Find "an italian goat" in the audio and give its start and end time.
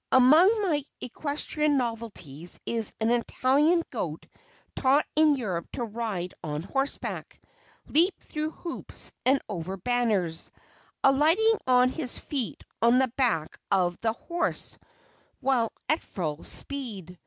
2.99-4.25